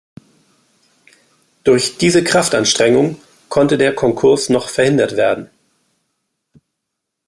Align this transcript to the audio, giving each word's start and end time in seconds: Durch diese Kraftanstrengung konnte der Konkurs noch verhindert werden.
Durch 1.63 1.99
diese 1.99 2.23
Kraftanstrengung 2.23 3.17
konnte 3.49 3.77
der 3.77 3.93
Konkurs 3.93 4.49
noch 4.49 4.67
verhindert 4.67 5.15
werden. 5.15 5.51